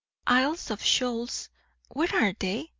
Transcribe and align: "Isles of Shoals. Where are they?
"Isles 0.25 0.71
of 0.71 0.81
Shoals. 0.83 1.49
Where 1.89 2.09
are 2.15 2.33
they? 2.39 2.69